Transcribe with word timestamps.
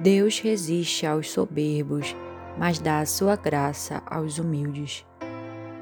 Deus 0.00 0.38
resiste 0.38 1.04
aos 1.04 1.28
soberbos, 1.28 2.14
mas 2.56 2.78
dá 2.78 3.00
a 3.00 3.06
sua 3.06 3.34
graça 3.34 4.00
aos 4.06 4.38
humildes. 4.38 5.04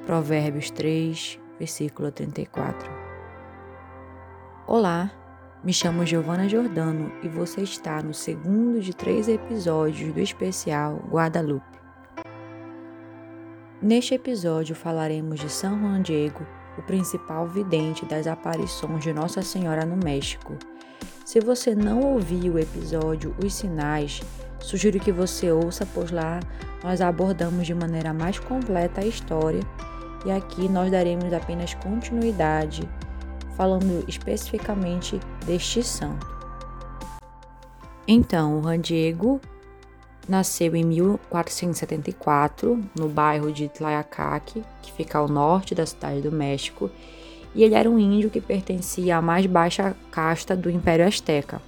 Provérbios 0.07 0.71
3, 0.71 1.39
versículo 1.59 2.11
34. 2.11 2.91
Olá, 4.67 5.13
me 5.63 5.71
chamo 5.71 6.07
Giovana 6.07 6.49
Jordano 6.49 7.13
e 7.23 7.29
você 7.29 7.61
está 7.61 8.03
no 8.03 8.15
segundo 8.15 8.81
de 8.81 8.97
três 8.97 9.29
episódios 9.29 10.15
do 10.15 10.21
especial 10.21 10.97
Guadalupe. 11.11 11.79
Neste 13.83 14.15
episódio 14.15 14.75
falaremos 14.75 15.41
de 15.41 15.51
São 15.51 15.79
Juan 15.79 16.01
Diego, 16.01 16.47
o 16.79 16.83
principal 16.83 17.47
vidente 17.47 18.07
das 18.07 18.27
aparições 18.27 19.05
de 19.05 19.13
Nossa 19.13 19.43
Senhora 19.43 19.85
no 19.85 20.03
México 20.03 20.57
se 21.27 21.41
você 21.41 21.75
não 21.75 22.01
ouviu 22.03 22.55
o 22.55 22.59
episódio 22.59 23.35
Os 23.45 23.53
Sinais, 23.53 24.23
sugiro 24.61 25.01
que 25.01 25.11
você 25.11 25.51
ouça, 25.51 25.85
pois 25.93 26.13
lá 26.13 26.39
nós 26.85 27.01
abordamos 27.01 27.67
de 27.67 27.75
maneira 27.75 28.15
mais 28.15 28.39
completa 28.39 29.01
a 29.01 29.05
história 29.05 29.61
e 30.25 30.31
aqui 30.31 30.69
nós 30.69 30.89
daremos 30.89 31.33
apenas 31.33 31.75
continuidade, 31.75 32.89
falando 33.57 34.09
especificamente 34.09 35.19
deste 35.45 35.83
santo. 35.83 36.25
Então, 38.07 38.61
o 38.61 38.63
Juan 38.63 38.79
Diego 38.79 39.41
nasceu 40.29 40.77
em 40.77 40.85
1474 40.85 42.85
no 42.97 43.09
bairro 43.09 43.53
de 43.53 43.69
Tlayacaque, 43.69 44.63
que 44.81 44.93
fica 44.93 45.19
ao 45.19 45.27
norte 45.27 45.75
da 45.75 45.87
cidade 45.87 46.21
do 46.21 46.31
México, 46.31 46.89
e 47.57 47.65
ele 47.65 47.75
era 47.75 47.91
um 47.91 47.99
índio 47.99 48.29
que 48.29 48.39
pertencia 48.39 49.17
à 49.17 49.23
mais 49.23 49.47
baixa 49.47 49.97
casta 50.11 50.55
do 50.55 50.71
Império 50.71 51.07
Azteca. 51.07 51.61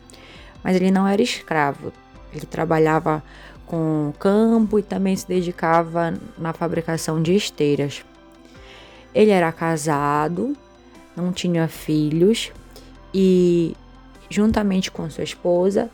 Mas 0.63 0.77
ele 0.77 0.91
não 0.91 1.09
era 1.09 1.23
escravo, 1.23 1.93
ele 2.31 2.45
trabalhava 2.45 3.23
com 3.65 4.13
campo 4.19 4.79
e 4.79 4.83
também 4.83 5.17
se 5.17 5.27
dedicava 5.27 6.13
na 6.37 6.53
fabricação 6.53 7.23
de 7.23 7.35
esteiras. 7.35 8.05
Ele 9.15 9.31
era 9.31 9.51
casado, 9.51 10.55
não 11.17 11.33
tinha 11.33 11.67
filhos 11.69 12.53
e, 13.15 13.75
juntamente 14.29 14.91
com 14.91 15.09
sua 15.09 15.25
esposa, 15.25 15.91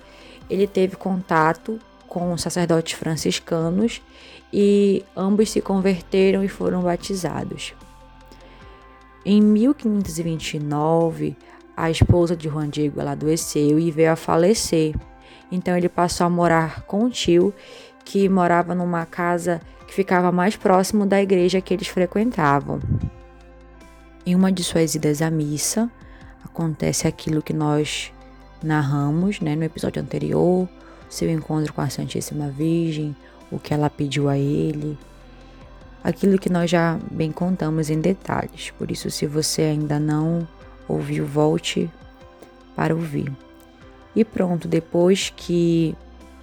ele 0.51 0.67
teve 0.67 0.97
contato 0.97 1.79
com 2.09 2.37
sacerdotes 2.37 2.95
franciscanos 2.99 4.03
e 4.53 5.05
ambos 5.17 5.51
se 5.51 5.61
converteram 5.61 6.43
e 6.43 6.49
foram 6.49 6.83
batizados. 6.83 7.75
Em 9.25 9.41
1529, 9.41 11.37
a 11.75 11.91
esposa 11.91 12.37
de 12.37 12.49
Juan 12.49 12.69
Diego 12.69 13.01
ela 13.01 13.13
adoeceu 13.13 13.79
e 13.79 13.91
veio 13.91 14.13
a 14.13 14.17
falecer. 14.17 14.95
Então 15.51 15.77
ele 15.77 15.89
passou 15.89 16.27
a 16.27 16.31
morar 16.31 16.83
com 16.83 17.05
o 17.05 17.11
tio, 17.11 17.55
que 18.05 18.29
morava 18.29 18.75
numa 18.75 19.07
casa 19.07 19.63
que 19.87 19.95
ficava 19.95 20.31
mais 20.31 20.57
próximo 20.57 21.07
da 21.07 21.23
igreja 21.23 21.61
que 21.61 21.73
eles 21.73 21.89
frequentavam. 21.89 22.81
Em 24.27 24.35
uma 24.35 24.53
de 24.53 24.63
suas 24.63 24.95
idas 24.95 25.23
à 25.23 25.31
missa, 25.31 25.91
acontece 26.45 27.09
aquilo 27.09 27.43
que 27.43 27.53
nós 27.53 28.13
narramos 28.63 29.41
né, 29.41 29.57
no 29.57 29.65
episódio 29.65 30.03
anterior, 30.03 30.69
seu 31.09 31.31
encontro 31.31 31.73
com 31.73 31.81
a 31.81 31.89
Santíssima 31.89 32.49
Virgem, 32.49 33.17
o 33.51 33.59
que 33.59 33.73
ela 33.73 33.89
pediu 33.89 34.29
a 34.29 34.37
ele, 34.37 34.99
aquilo 36.05 36.39
que 36.39 36.53
nós 36.53 36.71
já 36.71 36.99
bem 37.11 37.33
contamos 37.33 37.89
em 37.89 37.99
detalhes. 37.99 38.71
Por 38.73 38.91
isso, 38.91 39.11
se 39.11 39.27
você 39.27 39.63
ainda 39.63 39.99
não 39.99 40.47
ouviu, 40.87 41.25
volte 41.25 41.91
para 42.77 42.95
ouvir. 42.95 43.33
E 44.15 44.23
pronto, 44.23 44.69
depois 44.69 45.33
que 45.35 45.97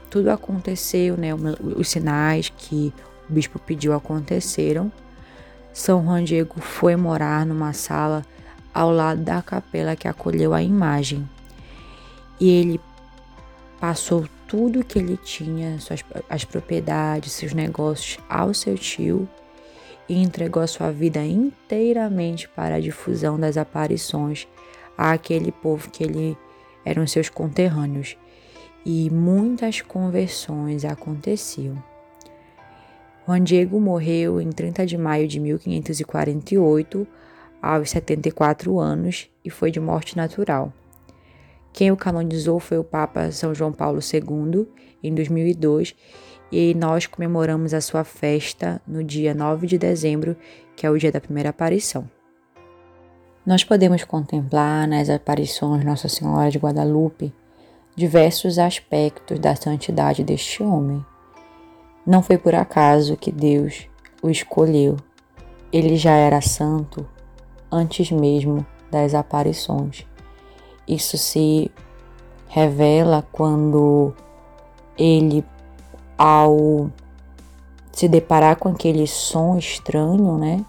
tudo 0.09 0.31
aconteceu, 0.31 1.15
né, 1.15 1.29
os 1.77 1.87
sinais 1.87 2.49
que 2.49 2.91
o 3.29 3.33
bispo 3.33 3.59
pediu 3.59 3.93
aconteceram, 3.93 4.91
São 5.71 6.03
Juan 6.03 6.23
Diego 6.23 6.59
foi 6.59 6.95
morar 6.95 7.45
numa 7.45 7.71
sala 7.71 8.25
ao 8.73 8.91
lado 8.91 9.21
da 9.21 9.41
capela 9.43 9.95
que 9.95 10.07
acolheu 10.07 10.53
a 10.53 10.63
imagem. 10.63 11.29
E 12.39 12.49
ele 12.49 12.81
passou 13.79 14.27
tudo 14.47 14.83
que 14.83 14.97
ele 14.97 15.17
tinha, 15.17 15.79
suas, 15.79 16.03
as 16.29 16.43
propriedades, 16.43 17.31
seus 17.31 17.53
negócios 17.53 18.17
ao 18.27 18.53
seu 18.53 18.75
tio 18.75 19.29
e 20.07 20.21
entregou 20.21 20.65
sua 20.67 20.91
vida 20.91 21.23
inteiramente 21.23 22.47
para 22.49 22.75
a 22.75 22.79
difusão 22.79 23.39
das 23.39 23.57
aparições 23.57 24.47
àquele 24.97 25.51
povo 25.51 25.89
que 25.89 26.03
ele 26.03 26.37
eram 26.85 27.05
seus 27.07 27.29
conterrâneos. 27.29 28.17
E 28.85 29.09
muitas 29.09 29.81
conversões 29.81 30.83
aconteciam. 30.83 31.81
Juan 33.27 33.43
Diego 33.43 33.79
morreu 33.79 34.41
em 34.41 34.49
30 34.49 34.85
de 34.85 34.97
maio 34.97 35.27
de 35.27 35.39
1548, 35.39 37.07
aos 37.61 37.91
74 37.91 38.79
anos, 38.79 39.29
e 39.45 39.49
foi 39.49 39.69
de 39.69 39.79
morte 39.79 40.17
natural. 40.17 40.73
Quem 41.71 41.91
o 41.91 41.95
canonizou 41.95 42.59
foi 42.59 42.77
o 42.77 42.83
Papa 42.83 43.31
São 43.31 43.53
João 43.53 43.71
Paulo 43.71 43.99
II, 44.01 44.67
em 45.03 45.13
2002, 45.13 45.95
e 46.51 46.73
nós 46.73 47.05
comemoramos 47.05 47.73
a 47.73 47.79
sua 47.79 48.03
festa 48.03 48.81
no 48.85 49.03
dia 49.03 49.33
9 49.33 49.65
de 49.65 49.77
dezembro, 49.77 50.35
que 50.75 50.85
é 50.85 50.89
o 50.89 50.97
dia 50.97 51.11
da 51.11 51.21
primeira 51.21 51.49
aparição. 51.49 52.09
Nós 53.45 53.63
podemos 53.63 54.03
contemplar 54.03 54.87
nas 54.87 55.09
aparições 55.09 55.83
Nossa 55.83 56.07
Senhora 56.09 56.51
de 56.51 56.59
Guadalupe 56.59 57.33
diversos 57.95 58.59
aspectos 58.59 59.39
da 59.39 59.55
santidade 59.55 60.23
deste 60.23 60.61
homem. 60.61 61.03
Não 62.05 62.21
foi 62.21 62.37
por 62.37 62.53
acaso 62.53 63.17
que 63.17 63.31
Deus 63.31 63.87
o 64.21 64.29
escolheu. 64.29 64.97
Ele 65.71 65.95
já 65.95 66.11
era 66.11 66.41
santo 66.41 67.07
antes 67.71 68.11
mesmo 68.11 68.65
das 68.91 69.13
aparições. 69.13 70.05
Isso 70.87 71.17
se 71.17 71.71
revela 72.47 73.25
quando 73.31 74.13
ele 74.97 75.43
ao 76.21 76.91
se 77.91 78.07
deparar 78.07 78.55
com 78.57 78.69
aquele 78.69 79.07
som 79.07 79.57
estranho, 79.57 80.37
né? 80.37 80.63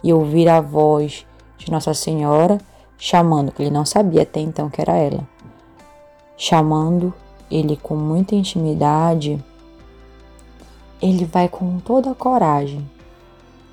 E 0.00 0.12
ouvir 0.12 0.48
a 0.48 0.60
voz 0.60 1.26
de 1.58 1.72
Nossa 1.72 1.92
Senhora 1.92 2.58
chamando, 2.96 3.50
que 3.50 3.62
ele 3.62 3.70
não 3.72 3.84
sabia 3.84 4.22
até 4.22 4.38
então 4.38 4.70
que 4.70 4.80
era 4.80 4.96
ela, 4.96 5.26
chamando 6.36 7.12
ele 7.50 7.76
com 7.76 7.96
muita 7.96 8.36
intimidade, 8.36 9.42
ele 11.00 11.24
vai 11.24 11.48
com 11.48 11.80
toda 11.80 12.12
a 12.12 12.14
coragem. 12.14 12.88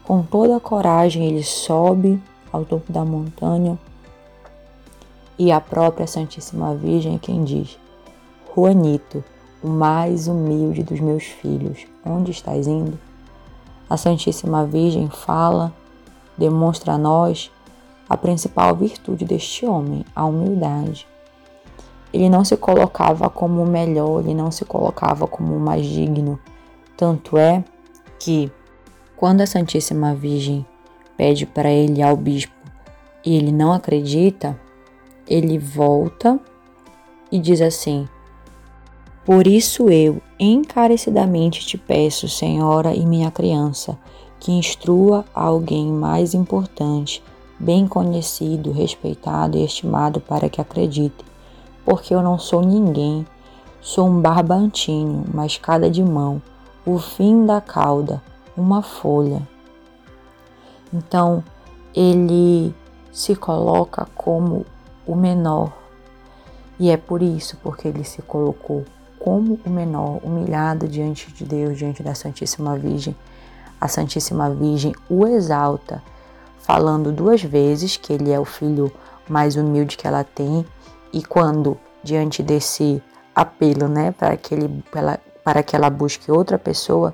Com 0.03 0.23
toda 0.23 0.57
a 0.57 0.59
coragem, 0.59 1.28
ele 1.28 1.44
sobe 1.44 2.19
ao 2.51 2.66
topo 2.66 2.91
da 2.91 3.06
montanha 3.06 3.78
e 5.38 5.51
a 5.51 5.61
própria 5.61 6.07
Santíssima 6.07 6.73
Virgem 6.73 7.16
é 7.16 7.19
quem 7.19 7.44
diz: 7.44 7.78
Juanito, 8.56 9.23
o 9.62 9.68
mais 9.68 10.28
humilde 10.28 10.84
dos 10.84 11.00
meus 11.00 11.24
filhos, 11.24 11.86
onde 12.06 12.31
estás 12.31 12.68
indo? 12.68 13.00
A 13.90 13.97
Santíssima 13.97 14.66
Virgem 14.66 15.09
fala, 15.09 15.74
demonstra 16.38 16.94
a 16.94 16.97
nós 16.97 17.52
a 18.09 18.16
principal 18.18 18.75
virtude 18.75 19.25
deste 19.25 19.66
homem, 19.66 20.06
a 20.16 20.25
humildade. 20.25 21.08
Ele 22.12 22.30
não 22.30 22.44
se 22.44 22.58
colocava 22.58 23.30
como 23.30 23.62
o 23.62 23.68
melhor, 23.68 24.22
ele 24.22 24.34
não 24.34 24.52
se 24.52 24.66
colocava 24.66 25.28
como 25.28 25.56
o 25.56 25.59
mais 25.59 25.86
digno. 25.86 26.40
Tanto 26.97 27.38
é 27.38 27.64
que, 28.20 28.52
quando 29.16 29.41
a 29.41 29.47
Santíssima 29.47 30.16
Virgem 30.16 30.66
pede 31.16 31.46
para 31.46 31.70
ele 31.70 32.02
ao 32.02 32.16
bispo 32.16 32.53
e 33.24 33.36
ele 33.36 33.52
não 33.52 33.74
acredita, 33.74 34.59
ele 35.28 35.59
volta 35.59 36.40
e 37.31 37.38
diz 37.38 37.62
assim: 37.62 38.08
por 39.29 39.45
isso 39.45 39.91
eu 39.91 40.20
encarecidamente 40.40 41.64
te 41.64 41.78
peço, 41.78 42.28
Senhora 42.28 42.96
e 42.96 43.05
minha 43.05 43.29
criança, 43.29 43.96
que 44.40 44.52
instrua 44.52 45.23
alguém 45.35 45.85
mais 45.85 46.34
importante, 46.34 47.23
bem 47.59 47.87
conhecido, 47.87 48.72
respeitado 48.72 49.55
e 49.55 49.64
estimado 49.64 50.20
para 50.20 50.49
que 50.49 50.59
acredite, 50.59 51.23
porque 51.85 52.11
eu 52.11 52.23
não 52.23 52.40
sou 52.40 52.64
ninguém, 52.64 53.23
sou 53.79 54.08
um 54.08 54.20
barbantinho, 54.20 55.23
uma 55.31 55.46
escada 55.46 55.91
de 55.91 56.03
mão, 56.03 56.41
o 56.84 56.97
fim 56.97 57.46
da 57.46 57.61
cauda, 57.61 58.23
uma 58.58 58.81
folha. 58.81 59.47
Então, 60.91 61.43
ele 61.93 62.73
se 63.11 63.35
coloca 63.35 64.08
como 64.16 64.66
o 65.05 65.16
menor, 65.16 65.72
e 66.79 66.90
é 66.90 66.97
por 66.97 67.22
isso 67.22 67.58
porque 67.61 67.87
ele 67.87 68.03
se 68.03 68.23
colocou 68.23 68.84
como 69.19 69.59
o 69.66 69.69
menor, 69.69 70.19
humilhado 70.23 70.87
diante 70.87 71.31
de 71.31 71.43
Deus, 71.43 71.77
diante 71.77 72.01
da 72.01 72.16
Santíssima 72.16 72.77
Virgem. 72.77 73.16
A 73.79 73.87
Santíssima 73.87 74.49
Virgem 74.49 74.93
o 75.09 75.27
exalta, 75.27 76.01
falando 76.59 77.11
duas 77.11 77.43
vezes 77.43 77.97
que 77.97 78.13
ele 78.13 78.31
é 78.31 78.39
o 78.39 78.45
filho 78.45 78.91
mais 79.27 79.55
humilde 79.55 79.97
que 79.97 80.07
ela 80.07 80.23
tem, 80.23 80.66
e 81.11 81.23
quando, 81.23 81.77
diante 82.03 82.41
desse 82.41 83.01
apelo, 83.35 83.87
né, 83.87 84.11
para 84.11 84.35
que, 84.37 84.53
ele, 84.53 84.83
para 85.43 85.63
que 85.63 85.75
ela 85.75 85.89
busque 85.89 86.31
outra 86.31 86.57
pessoa, 86.57 87.13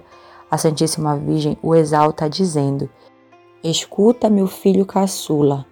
a 0.49 0.57
Santíssima 0.57 1.17
Virgem 1.17 1.57
o 1.61 1.75
exalta 1.75 2.29
dizendo: 2.29 2.89
Escuta, 3.63 4.29
meu 4.29 4.47
filho 4.47 4.85
caçula, 4.85 5.65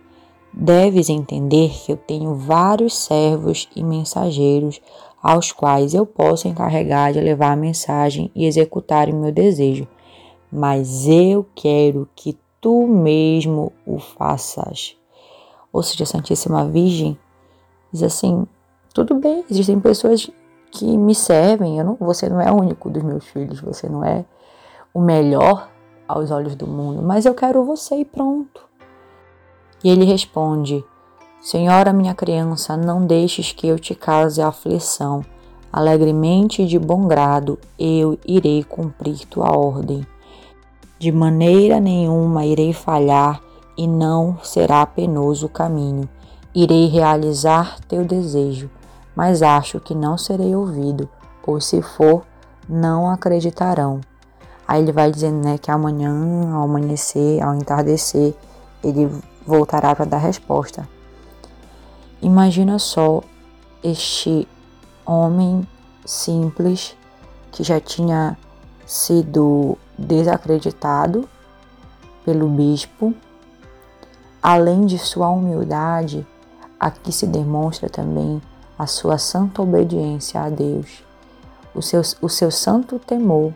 deves 0.51 1.09
entender 1.09 1.69
que 1.69 1.91
eu 1.91 1.97
tenho 1.97 2.35
vários 2.35 2.95
servos 2.97 3.69
e 3.75 3.83
mensageiros 3.83 4.81
aos 5.23 5.53
quais 5.53 5.93
eu 5.93 6.05
posso 6.05 6.49
encarregar 6.49 7.13
de 7.13 7.21
levar 7.21 7.53
a 7.53 7.55
mensagem 7.55 8.29
e 8.35 8.45
executar 8.45 9.07
o 9.07 9.15
meu 9.15 9.31
desejo, 9.31 9.87
mas 10.51 11.07
eu 11.07 11.47
quero 11.55 12.09
que 12.13 12.37
tu 12.59 12.85
mesmo 12.85 13.71
o 13.85 13.97
faças. 13.97 14.97
Ou 15.71 15.81
seja, 15.81 16.05
Santíssima 16.05 16.65
Virgem 16.65 17.17
diz 17.91 18.03
assim: 18.03 18.45
tudo 18.93 19.15
bem, 19.15 19.45
existem 19.49 19.79
pessoas 19.79 20.29
que 20.69 20.97
me 20.97 21.15
servem, 21.15 21.77
eu 21.79 21.85
não, 21.85 21.95
você 21.95 22.27
não 22.27 22.41
é 22.41 22.51
o 22.51 22.55
único 22.55 22.89
dos 22.89 23.01
meus 23.01 23.25
filhos, 23.25 23.61
você 23.61 23.87
não 23.87 24.03
é 24.03 24.25
o 24.93 24.99
melhor 24.99 25.69
aos 26.07 26.31
olhos 26.31 26.55
do 26.55 26.67
mundo, 26.67 27.01
mas 27.01 27.25
eu 27.25 27.33
quero 27.33 27.63
você 27.63 27.95
e 27.95 28.05
pronto. 28.05 28.67
E 29.83 29.89
ele 29.89 30.03
responde: 30.03 30.83
Senhora, 31.43 31.91
minha 31.91 32.15
criança, 32.15 32.77
não 32.77 33.05
deixes 33.05 33.51
que 33.51 33.67
eu 33.67 33.77
te 33.77 33.93
cause 33.93 34.41
aflição. 34.41 35.25
Alegremente 35.73 36.61
e 36.61 36.65
de 36.65 36.79
bom 36.79 37.05
grado 37.05 37.59
eu 37.77 38.17
irei 38.25 38.63
cumprir 38.63 39.27
tua 39.27 39.51
ordem. 39.51 40.07
De 40.97 41.11
maneira 41.11 41.81
nenhuma 41.81 42.45
irei 42.45 42.71
falhar 42.71 43.41
e 43.77 43.85
não 43.85 44.37
será 44.41 44.85
penoso 44.85 45.47
o 45.47 45.49
caminho. 45.49 46.07
Irei 46.55 46.87
realizar 46.87 47.77
teu 47.89 48.05
desejo, 48.05 48.69
mas 49.13 49.41
acho 49.41 49.81
que 49.81 49.93
não 49.93 50.17
serei 50.17 50.55
ouvido, 50.55 51.09
ou 51.45 51.59
se 51.59 51.81
for, 51.81 52.23
não 52.69 53.09
acreditarão. 53.09 53.99
Aí 54.65 54.81
ele 54.81 54.93
vai 54.93 55.11
dizendo 55.11 55.43
né, 55.43 55.57
que 55.57 55.69
amanhã, 55.69 56.53
ao 56.53 56.63
amanhecer, 56.63 57.43
ao 57.43 57.53
entardecer, 57.53 58.33
ele 58.81 59.11
voltará 59.45 59.93
para 59.93 60.05
dar 60.05 60.19
resposta. 60.19 60.92
Imagina 62.23 62.79
só 62.79 63.21
este 63.83 64.47
homem 65.05 65.67
simples 66.05 66.95
que 67.51 67.65
já 67.65 67.81
tinha 67.81 68.37
sido 68.85 69.77
desacreditado 69.97 71.27
pelo 72.23 72.47
bispo. 72.47 73.13
Além 74.41 74.85
de 74.85 74.97
sua 74.97 75.27
humildade, 75.27 76.25
aqui 76.79 77.11
se 77.11 77.27
demonstra 77.27 77.89
também 77.89 78.41
a 78.79 78.87
sua 78.87 79.17
santa 79.17 79.61
obediência 79.61 80.39
a 80.41 80.49
Deus, 80.49 81.03
o 81.75 81.81
seu, 81.81 82.01
o 82.21 82.29
seu 82.29 82.49
santo 82.49 82.99
temor 82.99 83.53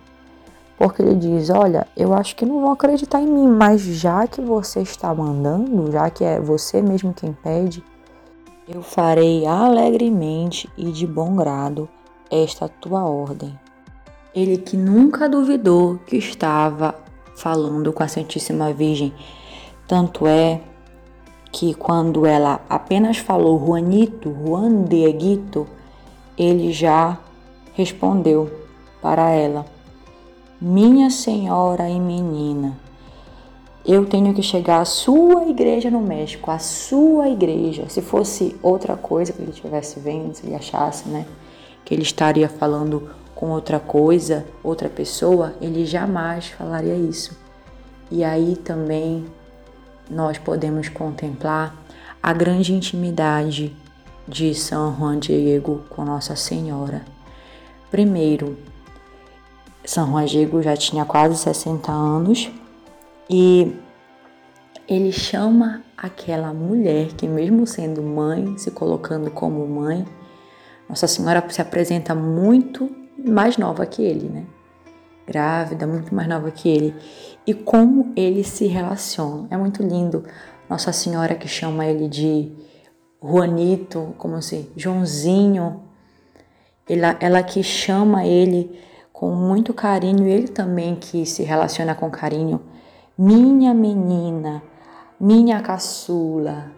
porque 0.77 1.01
ele 1.01 1.15
diz: 1.15 1.49
Olha, 1.49 1.87
eu 1.95 2.13
acho 2.13 2.35
que 2.35 2.45
não 2.45 2.61
vão 2.61 2.71
acreditar 2.71 3.19
em 3.21 3.25
mim, 3.25 3.47
mas 3.47 3.81
já 3.81 4.27
que 4.27 4.41
você 4.41 4.81
está 4.81 5.13
mandando, 5.15 5.91
já 5.91 6.09
que 6.09 6.23
é 6.23 6.39
você 6.39 6.81
mesmo 6.81 7.13
quem 7.13 7.33
pede, 7.33 7.83
eu 8.67 8.81
farei 8.81 9.45
alegremente 9.45 10.69
e 10.77 10.91
de 10.91 11.07
bom 11.07 11.35
grado 11.35 11.87
esta 12.29 12.67
tua 12.67 13.05
ordem. 13.05 13.57
Ele 14.35 14.57
que 14.57 14.75
nunca 14.75 15.29
duvidou 15.29 15.99
que 16.05 16.17
estava 16.17 16.95
falando 17.35 17.93
com 17.93 18.03
a 18.03 18.07
Santíssima 18.07 18.73
Virgem, 18.73 19.13
tanto 19.87 20.27
é 20.27 20.61
que 21.51 21.73
quando 21.73 22.25
ela 22.25 22.59
apenas 22.69 23.17
falou 23.17 23.57
Juanito, 23.57 24.35
Juan 24.45 24.83
de 24.83 25.03
Egito, 25.05 25.65
ele 26.37 26.73
já 26.73 27.17
respondeu 27.73 28.51
para 29.01 29.29
ela 29.29 29.65
minha 30.59 31.09
senhora 31.09 31.87
e 31.87 31.99
menina, 31.99 32.77
eu 33.87 34.05
tenho 34.05 34.33
que 34.33 34.43
chegar 34.43 34.81
à 34.81 34.85
sua 34.85 35.45
igreja 35.47 35.89
no 35.89 36.01
México, 36.01 36.51
à 36.51 36.59
sua 36.59 37.29
igreja. 37.29 37.87
Se 37.87 38.01
fosse 38.01 38.53
outra 38.61 38.97
coisa 38.97 39.31
que 39.31 39.41
ele 39.41 39.51
estivesse 39.51 39.97
vendo, 39.97 40.35
se 40.35 40.45
ele 40.45 40.55
achasse, 40.55 41.07
né, 41.07 41.25
que 41.85 41.93
ele 41.93 42.03
estaria 42.03 42.49
falando 42.49 43.09
com 43.33 43.49
outra 43.49 43.79
coisa, 43.79 44.45
outra 44.61 44.89
pessoa, 44.89 45.53
ele 45.61 45.85
jamais 45.85 46.47
falaria 46.47 46.95
isso. 46.95 47.37
E 48.11 48.25
aí 48.25 48.57
também 48.57 49.25
nós 50.09 50.37
podemos 50.37 50.89
contemplar 50.89 51.73
a 52.21 52.33
grande 52.33 52.73
intimidade 52.73 53.73
de 54.27 54.53
São 54.53 54.93
Juan 54.97 55.17
Diego 55.17 55.83
com 55.89 56.03
Nossa 56.03 56.35
Senhora. 56.35 57.05
Primeiro, 57.89 58.57
são 59.85 60.11
Rodrigo 60.11 60.61
já 60.61 60.75
tinha 60.75 61.05
quase 61.05 61.37
60 61.37 61.89
anos 61.89 62.51
e 63.29 63.75
ele 64.87 65.11
chama 65.11 65.83
aquela 65.97 66.53
mulher 66.53 67.07
que, 67.13 67.27
mesmo 67.27 67.67
sendo 67.67 68.01
mãe, 68.01 68.57
se 68.57 68.71
colocando 68.71 69.29
como 69.29 69.67
mãe, 69.67 70.05
Nossa 70.87 71.07
Senhora 71.07 71.43
se 71.49 71.61
apresenta 71.61 72.15
muito 72.15 72.89
mais 73.17 73.57
nova 73.57 73.85
que 73.85 74.01
ele, 74.01 74.29
né? 74.29 74.45
Grávida, 75.25 75.85
muito 75.85 76.15
mais 76.15 76.27
nova 76.29 76.49
que 76.51 76.69
ele. 76.69 76.95
E 77.45 77.53
como 77.53 78.13
eles 78.15 78.47
se 78.47 78.65
relacionam. 78.67 79.47
É 79.51 79.57
muito 79.57 79.83
lindo. 79.83 80.23
Nossa 80.69 80.93
Senhora 80.93 81.35
que 81.35 81.47
chama 81.47 81.85
ele 81.85 82.07
de 82.07 82.51
Juanito, 83.21 84.15
como 84.17 84.35
assim, 84.35 84.69
Joãozinho. 84.77 85.81
Ela, 86.87 87.17
ela 87.19 87.43
que 87.43 87.61
chama 87.61 88.25
ele 88.25 88.79
com 89.11 89.31
muito 89.31 89.73
carinho, 89.73 90.25
ele 90.25 90.47
também 90.47 90.95
que 90.95 91.25
se 91.25 91.43
relaciona 91.43 91.93
com 91.93 92.09
carinho. 92.09 92.61
Minha 93.19 93.73
menina, 93.73 94.61
minha 95.19 95.59
caçula. 95.59 96.71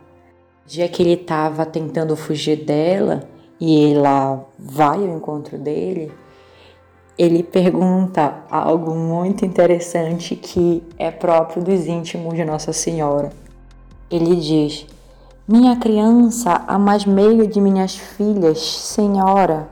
Já 0.66 0.88
que 0.88 1.04
ele 1.04 1.16
estava 1.16 1.66
tentando 1.66 2.16
fugir 2.16 2.64
dela 2.64 3.28
e 3.60 3.92
ela 3.94 4.46
vai 4.58 5.00
ao 5.00 5.18
encontro 5.18 5.58
dele, 5.58 6.10
ele 7.18 7.44
pergunta 7.44 8.46
algo 8.50 8.96
muito 8.96 9.46
interessante 9.46 10.34
que 10.34 10.82
é 10.98 11.12
próprio 11.12 11.62
dos 11.62 11.88
íntimos 11.88 12.34
de 12.36 12.46
Nossa 12.46 12.72
Senhora. 12.72 13.34
Ele 14.10 14.38
diz: 14.38 14.88
Minha 15.46 15.76
criança, 15.76 16.64
a 16.66 16.80
mais 16.80 17.04
meia 17.04 17.46
de 17.46 17.60
minhas 17.60 17.98
filhas, 17.98 18.62
Senhora, 18.62 19.68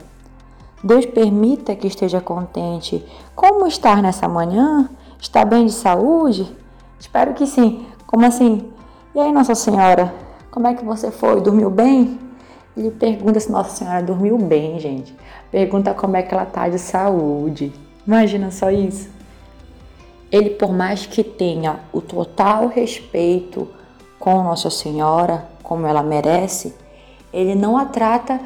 Deus 0.84 1.06
permita 1.06 1.74
que 1.74 1.86
esteja 1.86 2.20
contente. 2.20 3.02
Como 3.34 3.66
estar 3.66 4.02
nessa 4.02 4.28
manhã? 4.28 4.90
Está 5.18 5.46
bem 5.46 5.64
de 5.64 5.72
saúde? 5.72 6.57
Espero 6.98 7.34
que 7.34 7.46
sim. 7.46 7.86
Como 8.06 8.24
assim? 8.26 8.72
E 9.14 9.20
aí, 9.20 9.32
Nossa 9.32 9.54
Senhora, 9.54 10.14
como 10.50 10.66
é 10.66 10.74
que 10.74 10.84
você 10.84 11.10
foi? 11.10 11.40
Dormiu 11.40 11.70
bem? 11.70 12.18
Ele 12.76 12.90
pergunta 12.90 13.40
se 13.40 13.50
Nossa 13.50 13.76
Senhora 13.76 14.02
dormiu 14.02 14.38
bem, 14.38 14.78
gente. 14.78 15.14
Pergunta 15.50 15.94
como 15.94 16.16
é 16.16 16.22
que 16.22 16.32
ela 16.32 16.44
está 16.44 16.68
de 16.68 16.78
saúde. 16.78 17.72
Imagina 18.06 18.50
só 18.50 18.70
isso. 18.70 19.08
Ele, 20.30 20.50
por 20.50 20.72
mais 20.72 21.06
que 21.06 21.24
tenha 21.24 21.80
o 21.92 22.00
total 22.00 22.68
respeito 22.68 23.68
com 24.18 24.42
Nossa 24.42 24.70
Senhora, 24.70 25.48
como 25.62 25.86
ela 25.86 26.02
merece, 26.02 26.74
ele 27.32 27.54
não 27.54 27.76
a 27.76 27.84
trata 27.84 28.40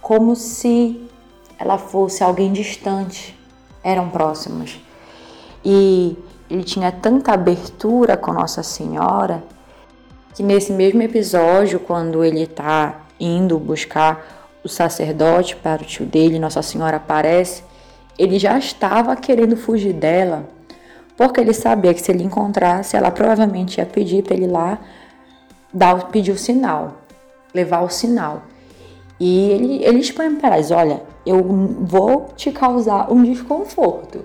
como 0.00 0.34
se 0.34 1.08
ela 1.58 1.76
fosse 1.76 2.22
alguém 2.22 2.52
distante, 2.52 3.38
eram 3.82 4.08
próximos. 4.08 4.80
E 5.64 6.16
ele 6.50 6.64
tinha 6.64 6.90
tanta 6.90 7.32
abertura 7.32 8.16
com 8.16 8.32
Nossa 8.32 8.62
Senhora 8.62 9.42
que 10.34 10.42
nesse 10.42 10.72
mesmo 10.72 11.02
episódio, 11.02 11.80
quando 11.80 12.24
ele 12.24 12.42
está 12.42 13.00
indo 13.18 13.58
buscar 13.58 14.56
o 14.62 14.68
sacerdote 14.68 15.56
para 15.56 15.82
o 15.82 15.84
tio 15.84 16.06
dele, 16.06 16.38
Nossa 16.38 16.62
Senhora 16.62 16.98
aparece, 16.98 17.64
ele 18.16 18.38
já 18.38 18.56
estava 18.56 19.16
querendo 19.16 19.56
fugir 19.56 19.92
dela, 19.92 20.48
porque 21.16 21.40
ele 21.40 21.52
sabia 21.52 21.92
que 21.92 22.00
se 22.00 22.12
ele 22.12 22.22
encontrasse, 22.22 22.96
ela 22.96 23.10
provavelmente 23.10 23.78
ia 23.78 23.86
pedir 23.86 24.22
para 24.22 24.34
ele 24.34 24.46
lá 24.46 24.78
dar, 25.74 26.06
pedir 26.08 26.30
o 26.30 26.38
sinal, 26.38 26.98
levar 27.52 27.80
o 27.80 27.88
sinal. 27.88 28.42
E 29.18 29.50
ele, 29.50 29.84
ele 29.84 29.98
expõe 29.98 30.36
para 30.36 30.54
elas: 30.54 30.70
olha, 30.70 31.02
eu 31.26 31.42
vou 31.42 32.28
te 32.36 32.52
causar 32.52 33.12
um 33.12 33.24
desconforto. 33.24 34.24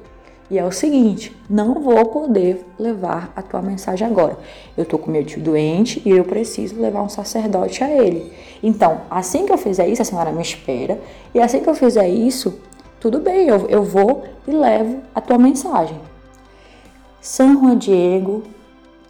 E 0.50 0.58
é 0.58 0.66
o 0.66 0.72
seguinte, 0.72 1.36
não 1.50 1.82
vou 1.82 2.06
poder 2.06 2.66
levar 2.78 3.32
a 3.36 3.42
tua 3.42 3.62
mensagem 3.62 4.06
agora. 4.06 4.38
Eu 4.78 4.86
tô 4.86 4.98
com 4.98 5.10
meu 5.10 5.24
tio 5.24 5.42
doente 5.42 6.02
e 6.06 6.10
eu 6.10 6.24
preciso 6.24 6.80
levar 6.80 7.02
um 7.02 7.10
sacerdote 7.10 7.84
a 7.84 7.90
ele. 7.90 8.32
Então, 8.62 9.02
assim 9.10 9.46
que 9.46 9.54
eu 9.54 9.58
fizer 9.58 9.88
isso, 9.88 10.02
a 10.02 10.06
senhora 10.06 10.32
me 10.32 10.42
espera. 10.42 11.00
E 11.34 11.40
assim 11.40 11.62
que 11.62 11.70
eu 11.70 11.74
fizer 11.74 12.08
isso, 12.08 12.60
tudo 13.00 13.20
bem, 13.20 13.48
eu, 13.48 13.68
eu 13.68 13.84
vou 13.84 14.24
e 14.48 14.52
levo 14.52 15.02
a 15.16 15.22
tua 15.22 15.38
mensagem. 15.38 15.98
São 17.22 17.54
Juan 17.54 17.78
Diego 17.78 18.44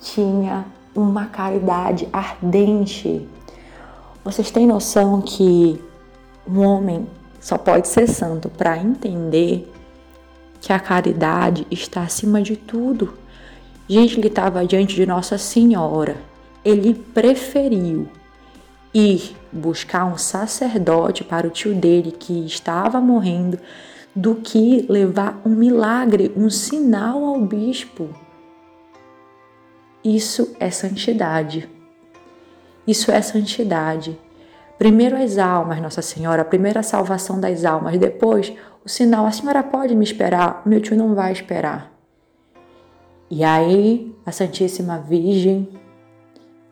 tinha 0.01 0.65
uma 0.95 1.25
caridade 1.25 2.07
ardente. 2.13 3.27
Vocês 4.23 4.51
têm 4.51 4.67
noção 4.67 5.19
que 5.19 5.81
um 6.47 6.61
homem 6.65 7.07
só 7.39 7.57
pode 7.57 7.87
ser 7.87 8.07
santo 8.07 8.49
para 8.49 8.77
entender 8.77 9.71
que 10.63 10.71
a 10.71 10.79
caridade 10.79 11.67
está 11.69 12.03
acima 12.03 12.41
de 12.41 12.55
tudo. 12.55 13.15
Gente, 13.85 14.17
ele 14.17 14.29
estava 14.29 14.65
diante 14.65 14.95
de 14.95 15.05
Nossa 15.05 15.37
Senhora. 15.37 16.15
Ele 16.63 16.93
preferiu 16.93 18.07
ir 18.93 19.35
buscar 19.51 20.05
um 20.05 20.17
sacerdote 20.17 21.21
para 21.21 21.45
o 21.45 21.49
tio 21.49 21.75
dele 21.75 22.13
que 22.13 22.45
estava 22.45 23.01
morrendo 23.01 23.59
do 24.15 24.35
que 24.35 24.85
levar 24.87 25.41
um 25.45 25.49
milagre, 25.49 26.31
um 26.33 26.49
sinal 26.49 27.25
ao 27.25 27.41
bispo. 27.41 28.07
Isso 30.01 30.55
é 30.61 30.71
santidade. 30.71 31.69
Isso 32.87 33.11
é 33.11 33.21
santidade. 33.21 34.17
Primeiro 34.77 35.15
as 35.15 35.37
almas, 35.37 35.81
Nossa 35.81 36.01
Senhora, 36.01 36.43
primeiro 36.43 36.79
a 36.79 36.83
salvação 36.83 37.39
das 37.39 37.63
almas, 37.63 37.97
depois 37.97 38.53
o 38.83 38.89
sinal. 38.89 39.25
A 39.25 39.31
senhora 39.31 39.63
pode 39.63 39.95
me 39.95 40.03
esperar, 40.03 40.61
meu 40.65 40.81
tio 40.81 40.97
não 40.97 41.15
vai 41.15 41.31
esperar. 41.31 41.91
E 43.29 43.43
aí 43.43 44.15
a 44.25 44.31
Santíssima 44.31 44.99
Virgem 44.99 45.69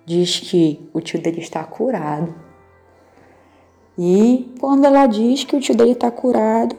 diz 0.05 0.39
que 0.39 0.89
o 0.93 1.00
tio 1.00 1.22
dele 1.22 1.39
está 1.39 1.63
curado. 1.63 2.34
E 3.98 4.53
quando 4.60 4.86
ela 4.86 5.05
diz 5.05 5.43
que 5.43 5.55
o 5.55 5.60
tio 5.60 5.75
dele 5.75 5.91
está 5.91 6.10
curado, 6.10 6.75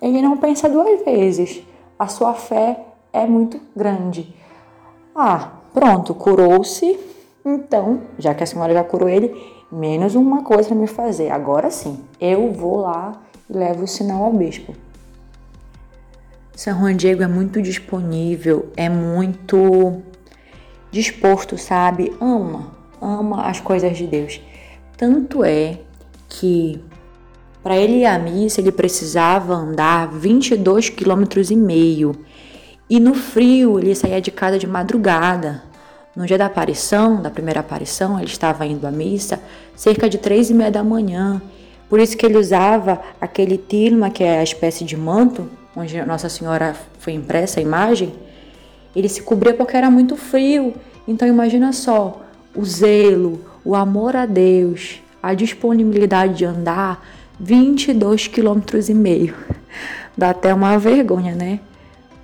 ele 0.00 0.22
não 0.22 0.36
pensa 0.36 0.68
duas 0.68 1.04
vezes. 1.04 1.62
A 1.98 2.06
sua 2.06 2.34
fé 2.34 2.86
é 3.12 3.26
muito 3.26 3.60
grande. 3.76 4.34
Ah, 5.14 5.52
pronto, 5.74 6.14
curou-se. 6.14 6.98
Então, 7.44 8.02
já 8.18 8.34
que 8.34 8.42
a 8.42 8.46
senhora 8.46 8.72
já 8.72 8.84
curou 8.84 9.08
ele, 9.08 9.34
menos 9.70 10.14
uma 10.14 10.42
coisa 10.42 10.68
para 10.68 10.78
me 10.78 10.86
fazer. 10.86 11.30
Agora 11.30 11.70
sim, 11.70 12.00
eu 12.20 12.52
vou 12.52 12.78
lá 12.78 13.20
e 13.48 13.56
levo 13.56 13.84
o 13.84 13.88
sinal 13.88 14.24
ao 14.24 14.32
bispo. 14.32 14.74
São 16.54 16.78
Juan 16.78 16.96
Diego 16.96 17.22
é 17.22 17.26
muito 17.26 17.62
disponível, 17.62 18.70
é 18.76 18.88
muito 18.88 20.02
disposto, 20.90 21.56
sabe? 21.56 22.12
Ama, 22.20 22.76
ama 23.00 23.46
as 23.46 23.60
coisas 23.60 23.96
de 23.96 24.06
Deus. 24.06 24.40
Tanto 24.96 25.42
é 25.42 25.78
que 26.28 26.82
para 27.62 27.76
ele 27.76 28.00
ir 28.00 28.06
à 28.06 28.18
missa 28.18 28.60
ele 28.60 28.72
precisava 28.72 29.54
andar 29.54 30.08
22 30.08 30.90
quilômetros 30.90 31.50
e 31.50 31.56
meio. 31.56 32.12
E 32.88 32.98
no 32.98 33.14
frio 33.14 33.78
ele 33.78 33.94
saía 33.94 34.20
de 34.20 34.30
casa 34.30 34.58
de 34.58 34.66
madrugada. 34.66 35.62
No 36.14 36.26
dia 36.26 36.36
da 36.36 36.46
aparição, 36.46 37.22
da 37.22 37.30
primeira 37.30 37.60
aparição, 37.60 38.18
ele 38.18 38.26
estava 38.28 38.66
indo 38.66 38.86
à 38.86 38.90
missa 38.90 39.40
cerca 39.76 40.08
de 40.08 40.18
três 40.18 40.50
e 40.50 40.54
meia 40.54 40.70
da 40.70 40.82
manhã. 40.82 41.40
Por 41.88 42.00
isso 42.00 42.16
que 42.16 42.26
ele 42.26 42.36
usava 42.36 43.00
aquele 43.20 43.56
tilma, 43.56 44.10
que 44.10 44.24
é 44.24 44.38
a 44.38 44.42
espécie 44.42 44.84
de 44.84 44.96
manto, 44.96 45.48
onde 45.74 46.00
Nossa 46.04 46.28
Senhora 46.28 46.74
foi 46.98 47.12
impressa 47.12 47.60
a 47.60 47.62
imagem, 47.62 48.12
ele 48.94 49.08
se 49.08 49.22
cobria 49.22 49.54
porque 49.54 49.76
era 49.76 49.90
muito 49.90 50.16
frio. 50.16 50.74
Então 51.06 51.26
imagina 51.26 51.72
só, 51.72 52.20
o 52.54 52.64
zelo, 52.64 53.44
o 53.64 53.74
amor 53.74 54.16
a 54.16 54.26
Deus, 54.26 55.00
a 55.22 55.32
disponibilidade 55.32 56.34
de 56.34 56.44
andar 56.44 57.06
22 57.38 58.26
quilômetros 58.26 58.88
e 58.88 58.94
meio. 58.94 59.34
Dá 60.16 60.30
até 60.30 60.52
uma 60.52 60.76
vergonha, 60.76 61.34
né? 61.34 61.60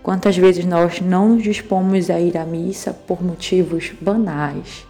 Quantas 0.07 0.37
vezes 0.37 0.65
nós 0.65 1.01
não 1.01 1.31
nos 1.31 1.43
dispomos 1.43 2.11
a 2.11 2.21
ir 2.21 2.39
à 2.39 2.45
missa 2.45 2.95
por 2.95 3.21
motivos 3.21 3.93
banais. 4.01 4.87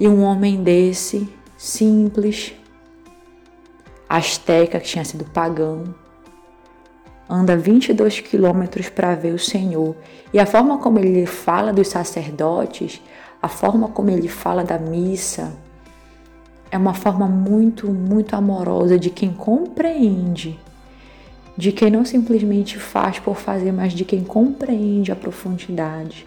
E 0.00 0.08
um 0.08 0.24
homem 0.24 0.64
desse, 0.64 1.32
simples, 1.56 2.52
asteca, 4.08 4.80
que 4.80 4.88
tinha 4.88 5.04
sido 5.04 5.24
pagão, 5.26 5.94
anda 7.30 7.56
22 7.56 8.18
quilômetros 8.18 8.88
para 8.88 9.14
ver 9.14 9.32
o 9.32 9.38
Senhor. 9.38 9.94
E 10.34 10.40
a 10.40 10.44
forma 10.44 10.78
como 10.78 10.98
ele 10.98 11.24
fala 11.24 11.72
dos 11.72 11.86
sacerdotes, 11.86 13.00
a 13.40 13.46
forma 13.46 13.90
como 13.90 14.10
ele 14.10 14.26
fala 14.26 14.64
da 14.64 14.76
missa, 14.76 15.52
é 16.68 16.76
uma 16.76 16.94
forma 16.94 17.28
muito, 17.28 17.92
muito 17.92 18.34
amorosa 18.34 18.98
de 18.98 19.08
quem 19.08 19.32
compreende, 19.32 20.58
de 21.62 21.70
quem 21.70 21.92
não 21.92 22.04
simplesmente 22.04 22.76
faz 22.76 23.20
por 23.20 23.36
fazer, 23.36 23.70
mas 23.70 23.92
de 23.92 24.04
quem 24.04 24.24
compreende 24.24 25.12
a 25.12 25.14
profundidade, 25.14 26.26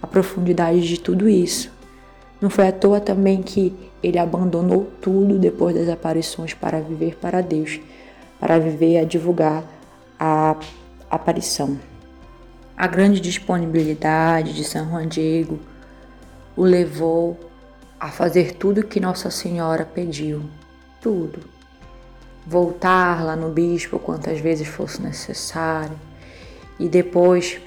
a 0.00 0.06
profundidade 0.06 0.86
de 0.86 1.00
tudo 1.00 1.28
isso. 1.28 1.68
Não 2.40 2.48
foi 2.48 2.68
à 2.68 2.70
toa 2.70 3.00
também 3.00 3.42
que 3.42 3.74
ele 4.00 4.20
abandonou 4.20 4.88
tudo 5.00 5.36
depois 5.36 5.74
das 5.74 5.88
aparições 5.88 6.54
para 6.54 6.80
viver 6.80 7.16
para 7.16 7.40
Deus, 7.40 7.80
para 8.38 8.56
viver 8.60 8.98
a 8.98 9.04
divulgar 9.04 9.64
a 10.16 10.54
aparição. 11.10 11.76
A 12.76 12.86
grande 12.86 13.20
disponibilidade 13.20 14.54
de 14.54 14.62
São 14.62 14.88
Juan 14.88 15.08
Diego 15.08 15.58
o 16.56 16.62
levou 16.62 17.36
a 17.98 18.12
fazer 18.12 18.52
tudo 18.52 18.86
que 18.86 19.00
Nossa 19.00 19.28
Senhora 19.28 19.84
pediu, 19.84 20.42
tudo. 21.00 21.57
Voltar 22.48 23.22
lá 23.22 23.36
no 23.36 23.50
bispo 23.50 23.98
quantas 23.98 24.40
vezes 24.40 24.66
fosse 24.66 25.02
necessário. 25.02 25.94
E 26.80 26.88
depois 26.88 27.60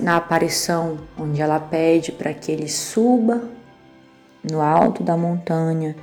na 0.00 0.16
aparição 0.16 0.96
onde 1.18 1.42
ela 1.42 1.60
pede 1.60 2.10
para 2.10 2.32
que 2.32 2.50
ele 2.50 2.66
suba 2.66 3.42
no 4.42 4.62
alto 4.62 5.02
da 5.02 5.18
montanha, 5.18 5.94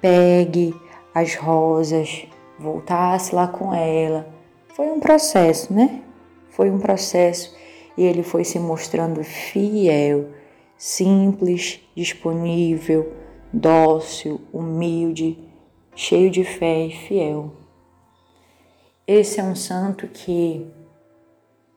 pegue 0.00 0.74
as 1.14 1.36
rosas, 1.36 2.26
voltasse 2.58 3.32
lá 3.32 3.46
com 3.46 3.72
ela. 3.72 4.26
Foi 4.74 4.86
um 4.86 4.98
processo, 4.98 5.72
né? 5.72 6.02
Foi 6.50 6.68
um 6.68 6.80
processo. 6.80 7.56
E 7.96 8.02
ele 8.02 8.24
foi 8.24 8.42
se 8.42 8.58
mostrando 8.58 9.22
fiel, 9.22 10.30
simples, 10.76 11.80
disponível, 11.94 13.12
dócil, 13.52 14.40
humilde, 14.52 15.47
cheio 15.98 16.30
de 16.30 16.44
fé 16.44 16.86
e 16.86 16.92
fiel. 16.92 17.52
Esse 19.04 19.40
é 19.40 19.42
um 19.42 19.56
santo 19.56 20.06
que 20.06 20.64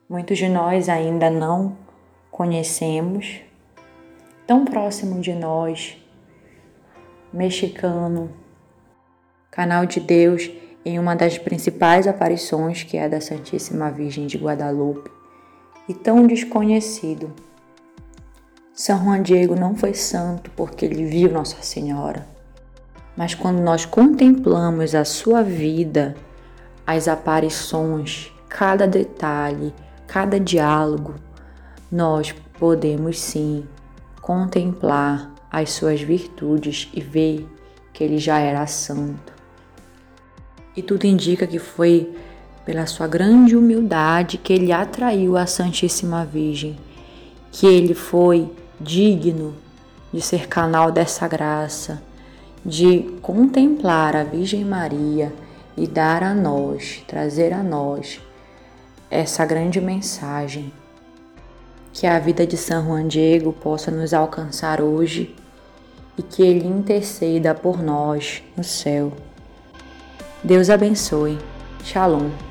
muitos 0.08 0.38
de 0.38 0.48
nós 0.48 0.88
ainda 0.88 1.28
não 1.28 1.76
conhecemos, 2.30 3.42
tão 4.46 4.64
próximo 4.64 5.20
de 5.20 5.34
nós, 5.34 5.98
mexicano, 7.34 8.32
canal 9.50 9.88
de 9.88 10.00
Deus 10.00 10.52
em 10.86 11.00
uma 11.00 11.16
das 11.16 11.40
principais 11.40 12.06
aparições, 12.06 12.84
que 12.84 12.98
é 12.98 13.06
a 13.06 13.08
da 13.08 13.20
Santíssima 13.20 13.90
Virgem 13.90 14.28
de 14.28 14.38
Guadalupe, 14.38 15.10
e 15.90 15.96
tão 15.96 16.28
desconhecido. 16.28 17.34
São 18.72 19.04
Juan 19.04 19.24
Diego 19.24 19.56
não 19.56 19.76
foi 19.76 19.96
santo 19.96 20.52
porque 20.52 20.86
ele 20.86 21.06
viu 21.06 21.32
Nossa 21.32 21.64
Senhora, 21.64 22.31
mas 23.16 23.34
quando 23.34 23.60
nós 23.60 23.86
contemplamos 23.86 24.96
a 24.96 25.04
sua 25.04 25.44
vida, 25.44 26.16
as 26.86 27.08
aparições, 27.08 28.32
cada 28.50 28.88
detalhe, 28.88 29.74
cada 30.08 30.40
diálogo, 30.40 31.16
nós 31.92 32.34
podemos 32.58 33.20
sim 33.20 33.66
contemplar 34.22 35.34
as 35.52 35.72
suas 35.72 36.02
virtudes 36.02 36.90
e 36.94 37.02
ver 37.02 37.48
que 37.92 38.04
ele 38.04 38.18
já 38.18 38.40
era 38.40 38.66
santo. 38.68 39.34
E 40.76 40.82
tudo 40.82 41.06
indica 41.06 41.46
que 41.46 41.60
foi 41.60 42.16
pela 42.66 42.86
sua 42.86 43.08
grande 43.08 43.56
humildade 43.56 44.38
que 44.38 44.54
ele 44.54 44.72
atraiu 44.72 45.36
a 45.36 45.46
Santíssima 45.46 46.26
Virgem, 46.26 46.78
que 47.52 47.68
ele 47.68 47.94
foi 47.94 48.50
digno 48.80 49.54
de 50.14 50.22
ser 50.22 50.48
canal 50.48 50.92
dessa 50.92 51.28
graça, 51.28 52.02
de 52.66 53.18
contemplar 53.22 54.16
a 54.16 54.24
Virgem 54.24 54.64
Maria 54.64 55.34
e 55.76 55.88
dar 55.88 56.24
a 56.24 56.34
nós, 56.34 57.04
trazer 57.08 57.54
a 57.54 57.64
nós 57.64 58.20
essa 59.10 59.46
grande 59.46 59.82
mensagem. 59.82 60.72
Que 61.94 62.08
a 62.08 62.18
vida 62.20 62.48
de 62.48 62.56
São 62.56 62.86
Juan 62.86 63.08
Diego 63.08 63.52
possa 63.52 63.92
nos 63.92 64.14
alcançar 64.14 64.82
hoje 64.82 65.36
e 66.18 66.22
que 66.22 66.42
ele 66.42 66.68
interceda 66.68 67.54
por 67.54 67.82
nós 67.82 68.44
no 68.56 68.64
céu. 68.64 69.12
Deus 70.44 70.70
abençoe. 70.70 71.38
Shalom. 71.84 72.51